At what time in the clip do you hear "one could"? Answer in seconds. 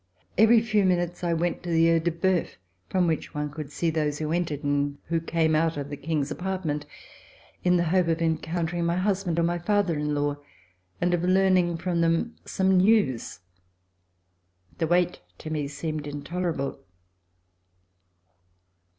3.35-3.71